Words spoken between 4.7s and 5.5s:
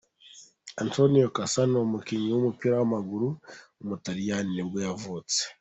yavutse.